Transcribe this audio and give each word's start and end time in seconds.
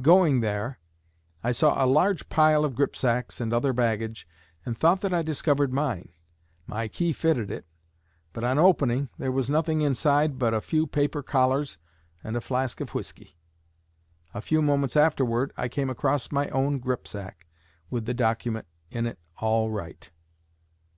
Going 0.00 0.40
there, 0.40 0.78
I 1.42 1.52
saw 1.52 1.74
a 1.76 1.84
large 1.84 2.30
pile 2.30 2.64
of 2.64 2.74
gripsacks 2.74 3.38
and 3.38 3.52
other 3.52 3.74
baggage, 3.74 4.26
and 4.64 4.78
thought 4.78 5.02
that 5.02 5.12
I 5.12 5.20
discovered 5.20 5.74
mine. 5.74 6.08
My 6.66 6.88
key 6.88 7.12
fitted 7.12 7.50
it, 7.50 7.66
but 8.32 8.44
on 8.44 8.58
opening 8.58 9.10
there 9.18 9.30
was 9.30 9.50
nothing 9.50 9.82
inside 9.82 10.38
but 10.38 10.54
a 10.54 10.62
few 10.62 10.86
paper 10.86 11.22
collars 11.22 11.76
and 12.22 12.34
a 12.34 12.40
flask 12.40 12.80
of 12.80 12.94
whisky. 12.94 13.36
A 14.32 14.40
few 14.40 14.62
moments 14.62 14.96
afterward 14.96 15.52
I 15.54 15.68
came 15.68 15.90
across 15.90 16.32
my 16.32 16.48
own 16.48 16.78
gripsack, 16.80 17.46
with 17.90 18.06
the 18.06 18.14
document 18.14 18.64
in 18.90 19.06
it 19.06 19.18
all 19.42 19.68
right." 19.70 20.10